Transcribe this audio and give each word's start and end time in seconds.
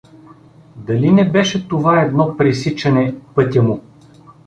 Дали 0.75 1.11
не 1.11 1.31
беше 1.31 1.67
това 1.67 2.01
едно 2.01 2.37
пресичане 2.37 3.15
пътя 3.35 3.63
му? 3.63 3.81